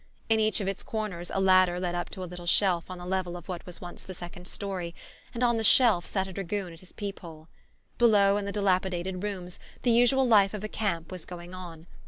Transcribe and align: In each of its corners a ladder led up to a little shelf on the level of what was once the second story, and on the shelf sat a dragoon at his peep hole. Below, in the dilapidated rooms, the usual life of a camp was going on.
In 0.29 0.39
each 0.39 0.59
of 0.61 0.67
its 0.67 0.81
corners 0.81 1.29
a 1.31 1.39
ladder 1.39 1.79
led 1.79 1.93
up 1.93 2.09
to 2.09 2.23
a 2.23 2.25
little 2.25 2.47
shelf 2.47 2.89
on 2.89 2.97
the 2.97 3.05
level 3.05 3.37
of 3.37 3.47
what 3.47 3.63
was 3.67 3.79
once 3.81 4.03
the 4.03 4.15
second 4.15 4.47
story, 4.47 4.95
and 5.31 5.43
on 5.43 5.57
the 5.57 5.63
shelf 5.63 6.07
sat 6.07 6.25
a 6.25 6.33
dragoon 6.33 6.73
at 6.73 6.79
his 6.79 6.91
peep 6.91 7.19
hole. 7.19 7.49
Below, 7.99 8.35
in 8.37 8.45
the 8.45 8.51
dilapidated 8.51 9.21
rooms, 9.21 9.59
the 9.83 9.91
usual 9.91 10.27
life 10.27 10.55
of 10.55 10.63
a 10.63 10.67
camp 10.67 11.11
was 11.11 11.23
going 11.23 11.53
on. 11.53 11.85